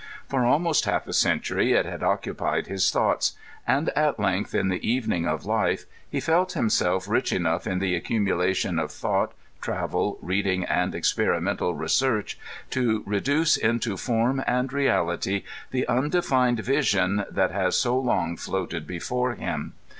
[0.27, 3.33] For almost half a century it had occupied his thoughts;
[3.67, 7.93] and at length, in the evening of life, he felt himself rich enough in the
[7.95, 12.39] accumulation of thought, travel, reading, and experimental research,
[12.71, 19.35] to reduce into form and reality the imdefined vision that has so long floated before
[19.35, 19.73] him.